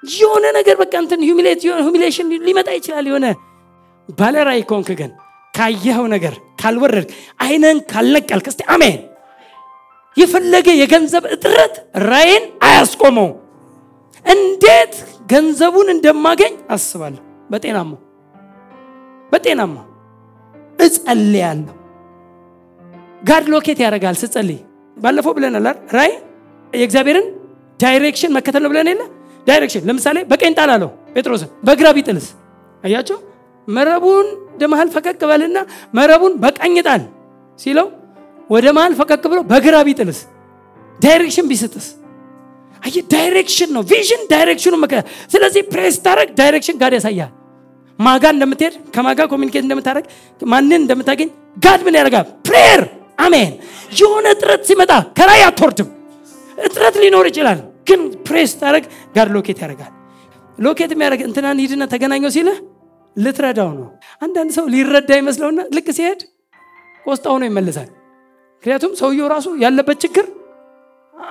[0.03, 1.21] የሆነ ነገር በቃ እንትን
[1.87, 3.27] ሁሚሌሽን ሊመጣ ይችላል። የሆነ
[4.19, 5.11] ባለራይ ኮንክ ግን
[5.55, 7.09] ካየኸው ነገር ካልወረድ
[7.41, 8.99] አይነን ካልነቀልክ እስቲ አሜን።
[10.17, 11.75] የፈለገ የገንዘብ እጥረት
[12.07, 13.29] ራእይን አያስቆመው
[14.25, 14.95] እንዴት
[15.33, 17.93] ገንዘቡን እንደማገኝ አስባለሁ። በጤናማ
[19.33, 19.77] በጤናማ
[20.79, 21.75] እጸልያለሁ።
[23.23, 24.59] God locate ያደርጋል ስጸልይ።
[24.97, 26.11] ባለፈው ብለናል ራእይ
[26.73, 27.27] የእግዚአብሔርን
[27.81, 29.03] direction መከተል ነው ብለን የለ?
[29.47, 32.27] direction ለምሳሌ በቀኝ ጣል አለው ጴጥሮስን በግራ ቢጥልስ?
[32.85, 33.19] አያቸው
[33.69, 35.59] መረቡን ወደ መሀል ፈቀቅ በልና
[35.95, 37.03] መረቡን በቀኝ ጣል
[37.59, 37.87] ሲለው
[38.51, 40.19] ወደ መሀል ፈቀቅ ብሎ በግራ ቢጥልስ?
[40.99, 41.87] ዳይሬክሽን ቢስትስ
[42.83, 44.75] አየ ዳይሬክሽን ነው ቪዥን ዳይሬክሽኑ
[45.33, 47.33] ስለዚህ ፕሬስ ታረግ ዳይሬክሽን ጋድ ያሳያል።
[47.99, 50.05] ማጋ እንደምትሄድ ከማጋ ኮሚኒኬት እንደምታደረግ
[50.43, 51.29] ማንን እንደምታገኝ
[51.65, 52.27] ጋድ ምን ያደርጋል?
[52.49, 52.83] ፕሬየር!
[53.19, 53.51] አሜን!
[54.01, 55.89] የሆነ እጥረት ሲመጣ ከላይ አትወርድም
[56.59, 58.85] እጥረት ሊኖር ይችላል። ግን ፕሬስ ታደረግ
[59.17, 59.93] ጋድ ሎኬት ያደርጋል።
[60.59, 62.59] ሎኬት የሚያደረግ እንትናን ሂድና ተገናኘው ሲልህ
[63.17, 63.87] ልትረዳው ነው።
[64.23, 66.21] አንዳንድ ሰው ሊረዳ ይመስለውና ልክ ሲሄድ
[67.05, 67.89] ቆስጣ ሆኖ ይመለሳል።
[68.57, 70.27] ምክንያቱም ሰውየው ራሱ ያለበት ችግር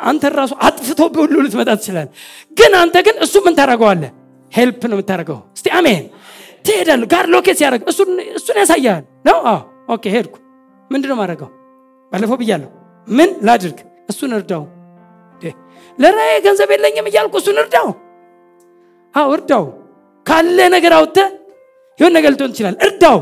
[0.04, 2.08] አንተን ራሱ አጥፍቶ ሁሉ ልትመጣ ትችላል
[2.58, 4.04] ግን አንተ ግን እሱ ምን ታደርገዋለህ
[4.52, 6.04] help ነው የምታደረገው እስቲ አሜን።
[6.66, 8.10] ትሄዳሉ God locate ሲያደርግ እሱን
[8.62, 9.38] ያሳያል። ነው?
[9.90, 10.36] OK ሄድኩ።
[10.92, 11.50] ምንድን ማድረገው
[12.12, 12.70] ባለፈው ብያለሁ።
[13.08, 13.78] ምን ላድርግ?
[14.12, 14.63] እሱን እርዳው
[16.00, 17.88] ለራዕዬ ገንዘብ የለኝም እያልኩ እሱን እርዳው።
[19.15, 19.65] አዎ እርዳው።
[20.26, 21.20] ካለ ነገር አውጥተህ
[22.00, 23.17] ይሆን ነገር ልትሆን ትችላል እርዳው።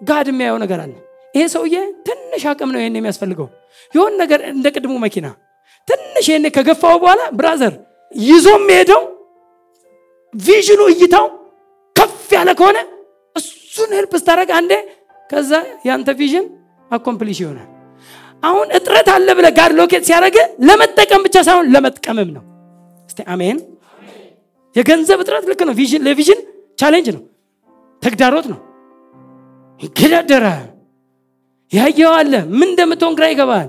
[0.00, 0.92] God የሚያየው ነገር አለ።
[1.34, 3.48] ይሄ ሰውዬ ትንሽ አቅም ነው ይሄን የሚያስፈልገው።
[3.94, 5.26] የሆን ነገር እንደ ቅድሙ መኪና
[5.88, 7.74] ትንሽ ይሄን ከገፋው በኋላ brother
[8.12, 9.02] ይዞ የሚሄደው
[10.34, 11.26] vision ኑ እይታው
[11.96, 12.78] ከፍ ያለ ከሆነ
[13.36, 14.72] እሱን help ስታደርግ አንዴ
[15.30, 15.52] ከዛ
[15.88, 16.46] ያንተ vision
[16.90, 17.68] accomplish ይሆናል
[18.44, 20.36] አሁን እጥረት አለ ብለህ God locate ሲያደርገ
[20.68, 22.44] ለመጠቀም ብቻ ሳይሆን ለመጥቀምም ነው።
[23.08, 23.58] እስቲ አሜን።
[24.76, 25.74] የገንዘብ እጥረት ልክ ነው።
[26.06, 26.40] ለ vision
[26.78, 27.22] challenge ነው።
[28.02, 28.60] ተግዳሮት ነው።
[29.80, 30.66] ይገዳደራል።
[31.72, 33.68] ያየው አለ። ምን እንደምትሆን ግራ ይገባል።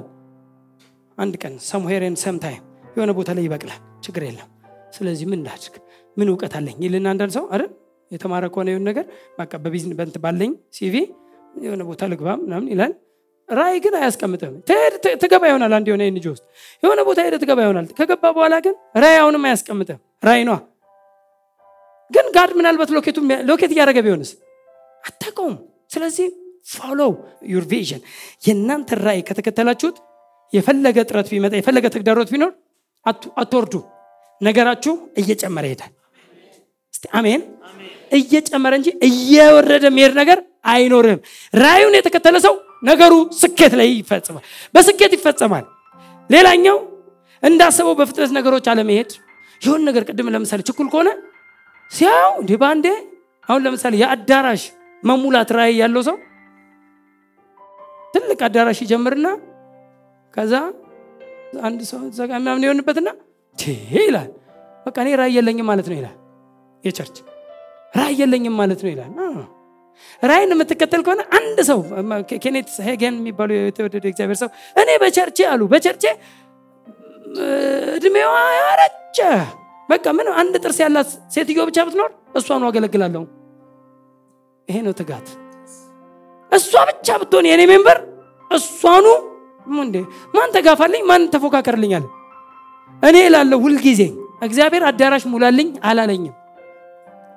[1.17, 2.63] አንድ ቀን somewhere ን sometime
[2.95, 4.49] የሆነ ቦታ ላይ ይበቅላል። ችግር የለም።
[4.95, 5.75] ስለዚህ ምን ላድርግ?
[6.17, 6.75] ምን እውቀት አለኝ?
[6.85, 7.71] ይልና አንዳንድ ሰው አይደል?
[8.11, 9.05] የተማረ ከሆነ የሆነ ነገር
[9.39, 10.95] በቃ በቢዝነስ በንት ባለኝ CV
[11.63, 12.91] የሆነ ቦታ ልግባ ምናምን ይላል
[13.49, 14.53] ራዕይ ግን አያስቀምጥም
[15.21, 16.43] ትገባ ይሆናል አንድ የሆነ NGO ውስጥ።
[16.84, 20.53] የሆነ ቦታ ሄደ ትገባ ይሆናል። ከገባ በኋላ ግን ራዕይ አሁንም አያስቀምጥም ራይ ኗ
[22.12, 22.89] ግን God ምናልባት
[23.49, 24.31] locate እያደረገ ቢሆንስ?
[25.03, 25.55] አታቀውም
[25.93, 26.27] ስለዚህ
[26.71, 27.11] follow
[27.51, 28.01] your vision።
[28.45, 29.97] የእናንተ ራእይ ከተከተላችሁት
[30.53, 32.51] የፈለገ ጥረት ቢመጣ የፈለገ ተግዳሮት ቢኖር
[33.38, 33.73] አትወርዱ።
[34.41, 35.91] ነገራችሁ እየጨመረ ይሄዳል።
[37.13, 37.41] አሜን።
[38.17, 40.39] እየጨመረ እንጂ እየወረደ የሚሄድ ነገር
[40.71, 41.19] አይኖርም
[41.53, 42.53] ራዩን የተከተለ ሰው
[42.85, 44.43] ነገሩ ስኬት ላይ ይፈጽማል።
[44.75, 45.65] በስኬት ይፈጸማል።
[46.29, 46.77] ሌላኛው
[47.43, 49.11] እንዳሰበው በፍጥነት ነገሮች አለመሄድ።
[49.61, 51.09] ይሆን ነገር ቅድም ለምሳሌ ችኩል ከሆነ
[51.91, 52.87] ሲያው እንዲህ በአንዴ
[53.49, 54.63] አሁን ለምሳሌ የአዳራሽ
[55.03, 56.15] መሙላት ራእይ ያለው ሰው
[58.13, 59.27] ትልቅ አዳራሽ ይጀምርና
[60.33, 60.53] ከዛ
[61.63, 63.09] አንድ ሰው ዘጋ ምናምን የሆንበትና
[63.97, 64.29] ይላል።
[64.85, 66.15] በቃ እኔ ራእይ የለኝም ማለት ነው ይላል።
[66.83, 67.17] የ church
[67.93, 69.11] ራእይ የለኝም ማለት ነው ይላል
[70.23, 71.79] ራዕይን የምትከተል ከሆነ አንድ ሰው
[72.43, 76.03] ኬኔት ሄገን የሚባሉ የተወደደ እግዚአብሔር ሰው እኔ በ church ኤ አሉ። በ church ኤ
[77.95, 79.19] እድሜዋ ያረጀ።
[79.89, 83.23] በቃ ምን አንድ ጥርስ ያላት ሴትዮ ብቻ ብትኖር እሷኑ አገለግላለሁ።
[84.67, 85.27] ይሄ ነው ትጋት።
[86.51, 87.97] እሷ ብቻ ብትሆን የኔ member
[88.51, 89.05] እሷኑ
[89.67, 91.03] ማን ተጋፋልኝ?
[91.10, 92.03] ማን ተፎካከርልኛል?
[93.03, 94.01] እኔ ላለሁ ሁልጊዜ።
[94.43, 96.34] እግዚአብሔር አዳራሽ ሙላልኝ አላለኝም።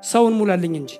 [0.02, 0.92] ሰውን ሙላልኝ እንጂ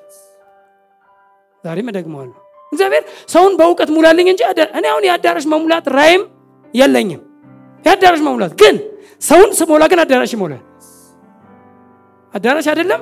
[1.65, 2.37] ዛሬም እደግመዋለሁ።
[2.73, 4.43] እግዚአብሔር ሰውን በእውቀት ሙላልኝ እንጂ
[4.79, 6.23] እኔ አሁን የአዳራሽ መሙላት ራዕይም
[6.75, 7.21] የለኝም።
[7.85, 8.77] የአዳራሽ መሙላት ግን
[9.23, 10.63] ሰውን ስሞላ ግን አዳራሽ ይሞላል።
[12.35, 13.01] አዳራሽ አይደለም?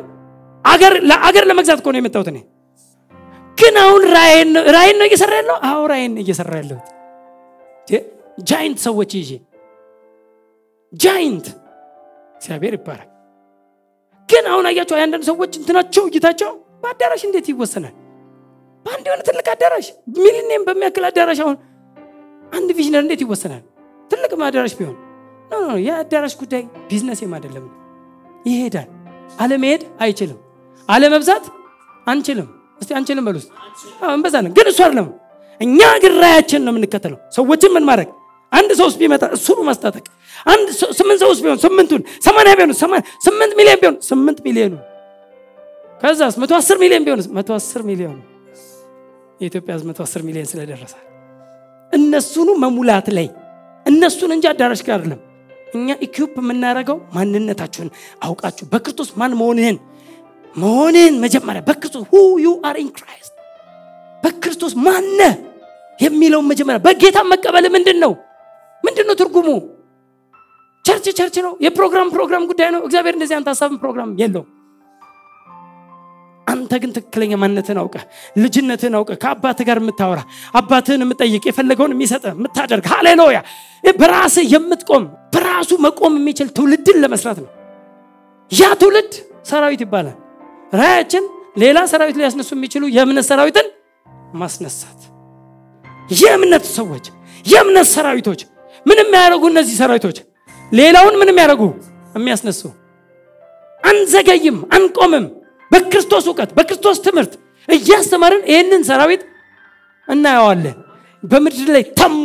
[1.25, 2.39] አገር ለመግዛት እኮ ነው የመጣሁት እኔ።
[3.59, 4.49] ግን አሁን ራዕይን
[4.99, 5.57] ነው እየሰራ ያለው?
[5.69, 6.87] አሁን ራዕይን እየሰራ ያለሁት
[8.45, 9.31] giant ሰዎች ይዤ።
[10.93, 11.47] giant
[12.37, 13.09] እግዚአብሔር ይባላል
[14.29, 16.51] ግን አሁን አያቸው አንዳንድ ሰዎች እንትናቸው እይታቸው
[16.83, 17.95] በአዳራሽ እንዴት ይወሰናል
[18.87, 19.87] በአንድ የሆነ ትልቅ አዳራሽ
[20.19, 21.57] ሚሊኒየም በሚያክል አዳራሽ አሁን
[22.53, 23.63] አንድ visioner እንዴት ይወሰናል?
[24.11, 24.97] ትልቅ አዳራሽ ቢሆን።
[25.87, 27.65] የአዳራሽ ጉዳይ ቢዝነስም አይደለም።
[28.47, 28.89] ይሄዳል።
[29.41, 30.39] አለመሄድ አይችልም።
[30.89, 31.45] አለመብዛት
[32.07, 32.49] አንችልም።
[32.81, 33.37] እስቲ አንችልም በሉ
[34.11, 35.09] እንበዛለን ግን እሱ አይደለም።
[35.61, 38.09] እኛ ግን ራዕያችን ነው የምንከተለው። ሰዎችን ምን ማድረግ?
[38.53, 40.05] አንድ ሰው ውስጥ ቢመጣ እሱኑ ማስታጠቅ።
[40.47, 40.67] አንድ
[40.99, 42.73] ስምንት ሰው ውስጥ ቢሆን ስምንቱን ሰማንያ ቢሆን
[43.27, 44.75] ስምንት ሚሊዮን ቢሆን ስምንት ሚሊዮኑ
[46.01, 48.17] ከዛስ መቶ አስር ሚሊዮን ቢሆን መቶ አስር ሚሊዮኑ
[49.41, 50.95] የኢትዮጵያ መቶ አስር ሚሊዮን ስለደረሰ።
[51.93, 53.27] እነሱኑ መሙላት ላይ
[53.87, 55.21] እነሱን እንጂ አዳራሽ ጋር አይደለም።
[55.75, 57.89] እኛ equip የምናደርገው ማንነታችሁን
[58.27, 59.77] አውቃችሁ በክርስቶስ ማን መሆንህን
[60.55, 63.33] መሆንህን መጀመሪያ በክርስቶስ who you are in Christ
[64.23, 65.21] በክርስቶስ ማነ
[65.99, 68.13] የሚለውን መጀመሪያ በጌታ መቀበል ምንድን ነው?
[68.85, 69.49] ምንድን ነው ትርጉሙ?
[70.85, 74.45] church church ነው። የፕሮግራም ፕሮግራም ጉዳይ ነው። እግዚአብሔር እንደዚህ አንተ ሀሳብን ፕሮግራም የለው
[76.57, 77.97] አንተ ግን ትክክለኛ ማንነትን አውቀህ
[78.37, 80.21] ልጅነትን አውቀህ ከአባት ጋር የምታወራ
[80.55, 83.39] አባትህን የምጠይቅ የፈለገውን የሚሰጥ የምታደርግ ሃሌሉያ!
[83.99, 87.51] በራስ የምትቆም በራሱ መቆም የሚችል ትውልድን ለመስራት ነው።
[88.53, 89.13] ያ ትውልድ
[89.49, 90.17] ሰራዊት ይባላል።
[90.73, 91.25] ራያችን
[91.57, 93.67] ሌላ ሰራዊት ሊያስነሱ የሚችሉ የእምነት ሰራዊትን
[94.35, 95.01] ማስነሳት።
[96.15, 97.07] የእምነት ሰዎች
[97.45, 98.41] የእምነት ሰራዊቶች
[98.87, 100.19] ምን የሚያደርጉ እነዚህ ሰራዊቶች
[100.73, 101.63] ሌላውን ምን የሚያደርጉ
[102.15, 102.61] የሚያስነሱ
[103.83, 105.27] አንዘገይም አንቆምም
[105.71, 107.33] በክርስቶስ እውቀት በክርስቶስ ትምህርት
[107.69, 109.23] እያስተማርን ይህንን ሰራዊት
[110.09, 110.77] እናየዋለን።
[111.23, 112.25] በምድር ላይ ተሞ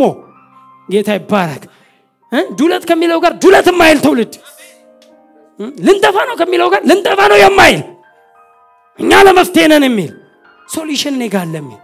[0.90, 1.64] ጌታ ይባረክ።
[2.60, 4.34] ዱለት ከሚለው ጋር ዱለት የማይል ትውልድ።
[5.86, 7.82] ልንጠፋ ነው ከሚለው ጋር ልንጠፋ ነው የማይል።
[9.00, 10.12] እኛ ለመፍትሄ ነን የሚል
[10.68, 11.82] solution እኔ ጋር የሚል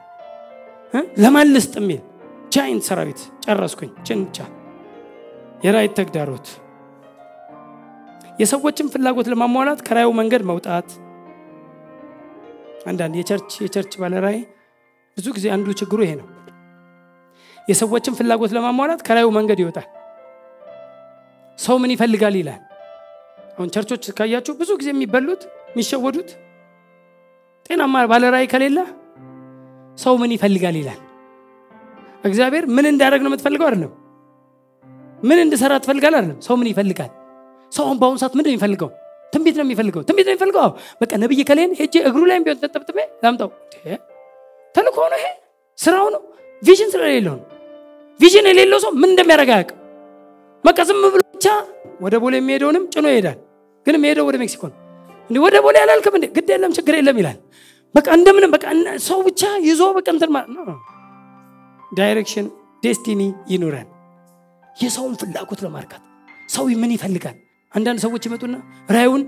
[1.24, 2.02] ለማን የሚል።
[2.54, 4.38] giant ሰራዊት ጨረስኩኝ ጭንቻ
[5.66, 6.48] የራዕይ ተግዳሮት።
[8.40, 10.90] የሰዎችን ፍላጎት ለማሟላት ከራዕዩ መንገድ መውጣት
[12.88, 14.38] አንዳንድ የ church የ church ባለራዕይ
[15.18, 16.28] ብዙ ጊዜ አንዱ ችግሩ ይሄ ነው።
[17.68, 19.88] የሰዎችን ፍላጎት ለማሟላት ከራዕዩ መንገድ ይወጣል።
[21.60, 22.62] ሰው ምን ይፈልጋል ይላል።
[23.52, 26.30] አሁን ቸርቾች ካያችሁ ብዙ ጊዜ የሚበሉት የሚሸወዱት
[27.66, 28.80] ጤናማ ባለራዕይ ከሌለ
[29.98, 31.00] ሰው ምን ይፈልጋል ይላል።
[32.24, 33.92] እግዚአብሔር ምን እንዳደረግ ነው የምትፈልገው አይደለም።
[35.20, 37.12] ምን እንድሰራ ትፈልጋል አይደለም። ሰው ምን ይፈልጋል?
[37.72, 38.90] ሰው አሁን በአሁኑ ሰዓት ምንድን የሚፈልገው
[39.34, 40.70] ትንቢት ነው የሚፈልገው ትንቢት ነው የሚፈልገው።
[41.02, 43.50] በቃ ነብይ ከሌን ሄጄ እግሩ ላይም ቢሆን ተጠብጥቤ ላምጣው።
[44.76, 45.28] ተልኮ ነው ይሄ?
[45.80, 46.22] ስራው ነው?
[46.62, 47.46] vision ስለሌለው ነው?
[48.20, 49.80] vision የሌለው ሰው ምን እንደሚያደርግ አያውቅም።
[50.64, 51.46] በቃ ዝም ብሎ ብቻ
[52.02, 53.38] ወደ ቦሌ የሚሄደውንም ጭኖ ይሄዳል።
[53.86, 54.78] ግን የሚሄደው ወደ ሜክሲኮ ነው።
[55.30, 56.26] እንዲህ ወደ ቦሌ አላልክም እንዴ?
[56.36, 57.38] ግድ የለም ችግር የለም ይላል።
[57.96, 58.66] በቃ እንደምንም በቃ
[59.08, 60.32] ሰው ብቻ ይዞ በቃ እንትን
[61.92, 62.48] direction
[62.84, 63.88] destiny ይኑረን።
[64.78, 66.04] የሰውን ፍላጎት ለማርካት
[66.48, 67.38] ሰው ምን ይፈልጋል
[67.74, 68.56] አንዳንድ ሰዎች ይመጡና
[68.96, 69.24] ራዩን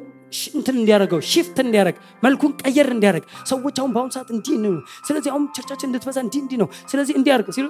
[0.54, 4.74] እንትን እንዲያደርገው ሽፍት እንዲያደርግ መልኩን ቀየር እንዲያደርግ ሰዎች አሁን በአሁኑ ሰዓት እንዲህ ነው።
[5.08, 7.68] ስለዚህ አሁን ቸርቻችን እንድትበዛ እንዲህ እንዲህ ነው። ስለዚህ እንዲያደርግ ሲሉ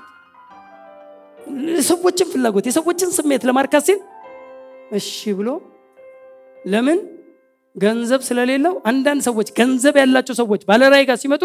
[1.78, 4.00] የሰዎችን ፍላጎት የሰዎችን ስሜት ለማርካት ሲል
[4.92, 5.50] እሺ ብሎ
[6.66, 7.00] ለምን
[7.76, 11.44] ገንዘብ ስለሌለው አንዳንድ ሰዎች ገንዘብ ያላቸው ሰዎች ባለራይ ጋር ሲመጡ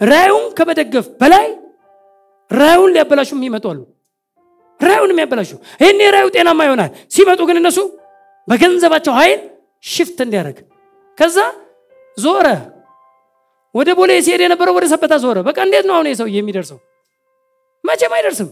[0.00, 1.46] ራዩን ከመደገፍ በላይ
[2.50, 3.80] ራዩን ሊያበላሹ የሚመጡ አሉ።
[4.80, 5.50] ራዩን የሚያበላሹ
[5.82, 7.78] ይህኔ ራዩ ጤናማ ይሆናል። ሲመጡ ግን እነሱ
[8.48, 9.40] በገንዘባቸው ኃይል
[9.84, 10.58] ሽፍት እንዲያደርግ።
[11.18, 11.38] ከዛ
[12.18, 12.46] ዞረ።
[13.74, 16.78] ወደ ቦሌ ሲሄድ የነበረው ወደ ሰበታ ዞረ። በቃ እንዴት ነው አሁን ሰው የሚደርሰው?
[17.84, 18.48] መቼም አይደርስም።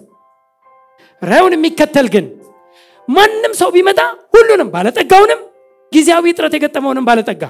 [1.22, 2.26] ራዩን የሚከተል ግን
[3.08, 4.00] ማንም ሰው ቢመጣ
[4.34, 5.40] ሁሉንም ባለጠጋውንም
[5.92, 7.42] ጊዜያዊ ጥረት የገጠመውንም ባለጠጋ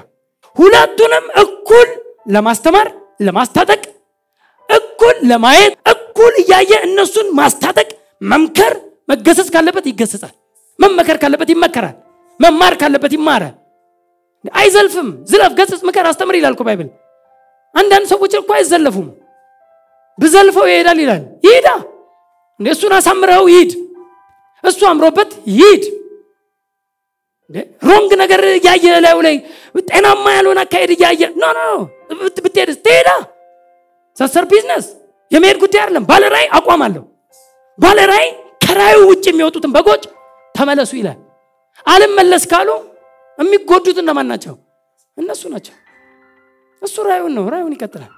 [0.55, 1.89] ሁለቱንም እኩል
[2.27, 2.87] ለማስተማር
[3.21, 3.81] ለማስታጠቅ
[4.69, 7.87] እኩል ለማየት እኩል እያየ እነሱን ማስታጠቅ
[8.23, 8.73] መምከር
[9.09, 10.33] መገሰጽ ካለበት ይገሰጻል።
[10.79, 11.95] መመከር ካለበት ይመከራል
[12.39, 13.53] መማር ካለበት ይማራል
[14.55, 16.89] አይዘልፍም። ዝለፍ ገስጽ ምከር አስተምር ይላል Bible።
[17.75, 19.07] አንዳንድ ሰዎች እኮ አይዘለፉም።
[20.17, 21.67] ብዘልፈው ይሄዳል ይላል። ይሄዳ!
[22.59, 23.71] እሱን አሳምረው ይሂድ።
[24.63, 25.83] እሱ አምሮበት ይሂድ።
[27.87, 29.35] wrong ነገር እያየ ላዩ ላይ
[29.89, 31.59] ጤናማ ያልሆነ አካሄድ እያየ no no
[32.45, 33.09] ብትሄድ ትሄዳ።
[34.17, 34.85] ሰሰር ቢዝነስ።
[35.31, 37.03] የመሄድ ጉዳይ አይደለም። ባለራእይ አቋም አለው።
[37.79, 38.25] ባለራእይ
[38.65, 40.03] ከራእዩ ውጭ የሚወጡትን በጎች
[40.55, 41.19] ተመለሱ ይላል
[41.85, 42.69] አልመለስ ካሉ
[43.37, 44.53] የሚጎዱት እነማን ናቸው?
[45.17, 45.73] እነሱ ናቸው።
[46.81, 48.11] እሱ ራእዩን ነው። ራእዩን ይቀጥላል።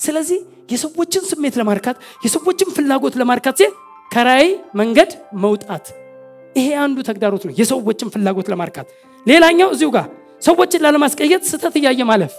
[0.00, 0.38] ስለዚህ
[0.72, 3.72] የሰዎችን ስሜት ለማርካት የሰዎችን ፍላጎት ለማርካት ሲል
[4.10, 4.46] ከራእይ
[4.80, 5.10] መንገድ
[5.44, 5.86] መውጣት።
[6.56, 8.88] ይሄ አንዱ ተግዳሮት ነው። የሰዎችን ፍላጎት ለማርካት።
[9.26, 10.06] ሌላኛው እዚሁ ጋር
[10.42, 12.32] ሰዎችን ላለማስቀየት ስህተት እያየ ማለፍ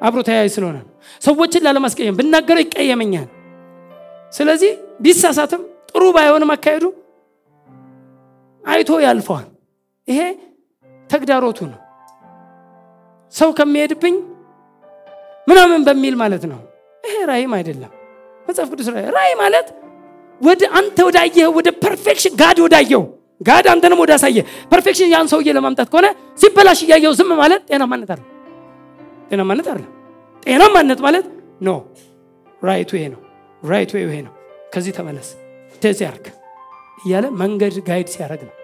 [0.00, 0.78] አብሮ ተያያዥ ስለሆነ
[1.22, 3.28] ሰዎችን ላለማስቀየም ብናገረው ይቀየመኛል።
[4.32, 4.72] ስለዚህ
[5.04, 6.84] ቢሳሳትም ጥሩ ባይሆንም አካሄዱ
[8.64, 9.46] አይቶ ያልፈዋል።
[10.08, 10.20] ይሄ
[11.10, 11.80] ተግዳሮቱ ነው።
[13.34, 14.16] ሰው ከሚሄድብኝ
[15.46, 16.60] ምናምን በሚል ማለት ነው።
[17.04, 17.92] ይሄ ራእይም አይደለም።
[18.48, 19.68] መጽሐፍ ቅዱስ ራእይ ማለት
[20.40, 23.02] ወደ አንተ ወዳየኸው ወደ perfection God ወዳየው
[23.40, 24.38] God አንተንም ወደ አሳየ
[24.72, 26.06] perfection ያን ሰውዬ ለማምጣት ከሆነ
[26.40, 28.20] ሲበላሽ እያየው ዝም ማለት ጤናማነት አለ
[29.30, 29.82] ጤናማነት አለ
[30.42, 31.26] ጤናማነት ማለት
[31.60, 31.70] no
[32.62, 33.20] right ኡ ይሄ ነው
[33.62, 34.32] right ኡ ይሄ ነው
[34.74, 35.28] ከዚህ ተመለስ
[35.74, 36.26] እንደዚህ ያርግ
[37.00, 38.54] እያለ መንገድ guide ሲያደርግ ነው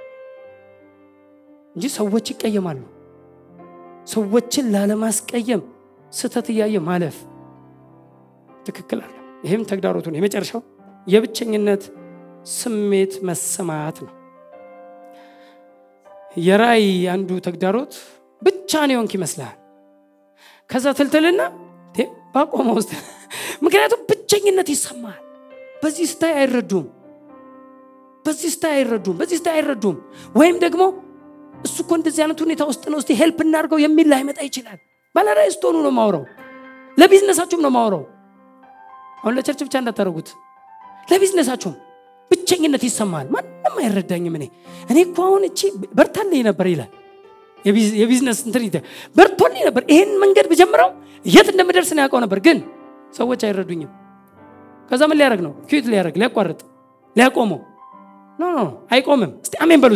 [1.76, 2.80] እንጂ ሰዎች ይቀየማሉ።
[4.12, 5.62] ሰዎችን ላለማስቀየም
[6.12, 7.16] ስተት እያየ ማለፍ
[8.66, 10.62] ትክክል አለ ይህም ተግዳሮቱ ነው። የመጨረሻው
[11.06, 11.82] የብቸኝነት
[12.52, 14.12] ስሜት መሰማት ነው።
[16.38, 17.92] የራእይ አንዱ ተግዳሮት
[18.42, 19.54] ብቻን የሆንክ ይመስላል
[20.70, 21.42] ከዛ ትልትልና
[22.34, 22.90] ባቆመ ውስጥ
[23.64, 25.20] ምክንያቱም ብቸኝነት ይሰማል
[25.82, 26.86] በዚህ ስታይ አይረዱም።
[28.24, 29.96] በዚህ ስታይ አይረዱም። በዚህ ስታይ አይረዱም።
[30.34, 30.82] ወይም ደግሞ
[31.64, 34.78] እሱ እኮ እንደዚህ አይነት ሁኔታ ውስጥ ነው። እስቲ help እናድርገው የሚል ላይመጣ ይችላል።
[35.14, 36.24] ባለራእይ ስትሆኑ ነው ማውረው
[36.98, 38.02] ለቢዝነሳችሁም ነው ማውረው
[39.18, 40.28] አሁን ለ church ብቻ እንዳታደረጉት
[41.10, 41.74] ለቢዝነሳችሁም
[42.30, 44.44] ብቸኝነት ይሰማል። ማንም አይረዳኝም እኔ።
[44.90, 45.60] እኔ እኮ አሁን እቺ
[45.98, 46.90] በርታልኝ ነበር ይላል።
[48.00, 48.64] የቢዝነስ እንትን
[49.16, 50.90] በርቶልኝ ነበር። ይሄን መንገድ ብጀምረው
[51.24, 52.58] የት እንደምደርስ ነው ያውቀው ነበር ግን
[53.14, 53.90] ሰዎች አይረዱኝም።
[54.90, 55.52] ከዛ ምን ሊያደርግ ነው?
[55.68, 56.60] quit ሊያደርግ ሊያቋርጥ
[57.16, 57.60] ሊያቆመው።
[58.38, 58.44] no
[58.92, 59.92] አይቆምም። እስቲ አሜን በሉ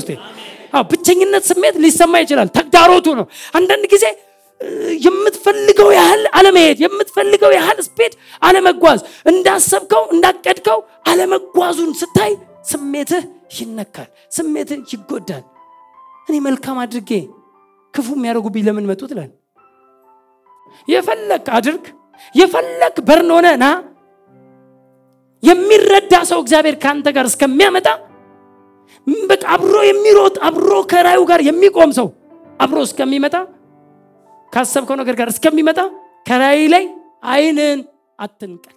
[0.90, 4.04] ብቸኝነት ስሜት ሊሰማ ይችላል። ተግዳሮቱ ነው። አንዳንድ ጊዜ
[5.04, 8.98] የምትፈልገው ያህል አለመሄድ የምትፈልገው ያህል speed አለመጓዝ
[9.30, 10.78] እንዳሰብከው እንዳቀድከው
[11.10, 12.32] አለመጓዙን ስታይ
[12.70, 13.22] ስሜትህ
[13.58, 15.44] ይነካል ስሜትህ ይጎዳል።
[16.28, 17.10] እኔ መልካም አድርጌ
[17.94, 19.30] ክፉ የሚያደርጉብኝ ለምን መጡ ትላል
[20.88, 21.84] የፈለግ አድርግ
[22.34, 23.66] የፈለግ burn ሆነ ና።
[25.42, 27.86] የሚረዳ ሰው እግዚአብሔር ከአንተ ጋር እስከሚያመጣ
[29.30, 32.08] በቃ አብሮ የሚሮጥ አብሮ ከራእዩ ጋር የሚቆም ሰው
[32.60, 33.36] አብሮ እስከሚመጣ
[34.52, 35.80] ካሰብከው ነገር ጋር እስከሚመጣ
[36.28, 36.84] ከራእይ ላይ
[37.32, 37.80] አይንን
[38.18, 38.76] አትንቀል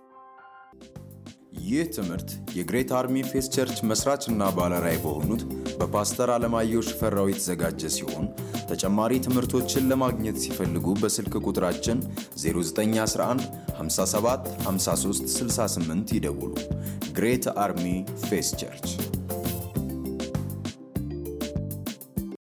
[1.63, 5.41] ይህ ትምህርት የ Great Army Faith Church መስራችና ባለራዕይ በሆኑት
[5.79, 8.25] በፓስተር አለማየሁ ሽፈራው የተዘጋጀ ሲሆን
[8.69, 11.99] ተጨማሪ ትምህርቶችን ለማግኘት ሲፈልጉ በስልክ ቁጥራችን
[12.43, 13.45] 0911
[13.79, 16.53] 57 53 68 ይደውሉ።
[17.17, 17.85] Great Army
[18.25, 18.87] Faith Church